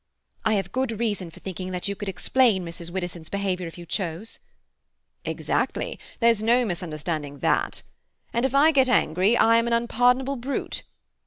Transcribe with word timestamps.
"I 0.43 0.55
have 0.55 0.71
good 0.71 0.99
reason 0.99 1.29
for 1.29 1.39
thinking 1.41 1.69
that 1.73 1.87
you 1.87 1.95
could 1.95 2.09
explain 2.09 2.65
Mrs. 2.65 2.89
Widdowson's 2.89 3.29
behaviour 3.29 3.67
if 3.67 3.77
you 3.77 3.85
chose." 3.85 4.39
"Exactly. 5.25 5.99
There's 6.19 6.41
no 6.41 6.65
misunderstanding 6.65 7.37
that. 7.41 7.83
And 8.33 8.43
if 8.43 8.55
I 8.55 8.71
get 8.71 8.89
angry 8.89 9.37
I 9.37 9.57
am 9.57 9.67
an 9.67 9.73
unpardonable 9.73 10.37
brute. 10.37 10.81